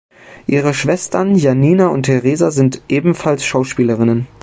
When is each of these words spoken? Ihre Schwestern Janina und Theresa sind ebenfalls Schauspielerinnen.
Ihre 0.47 0.73
Schwestern 0.73 1.35
Janina 1.35 1.89
und 1.89 2.07
Theresa 2.07 2.49
sind 2.49 2.81
ebenfalls 2.89 3.45
Schauspielerinnen. 3.45 4.25